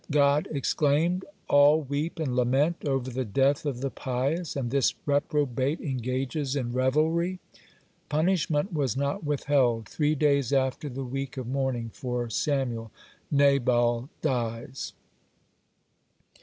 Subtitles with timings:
[0.09, 5.79] God exclaimed, "all weep and lament over the death of the pious, and this reprobate
[5.79, 7.37] engages in revelry!"
[8.09, 9.87] Punishment was not withheld.
[9.87, 12.89] Three days after the week of mourning for Samuel
[13.29, 14.93] Nabal dies.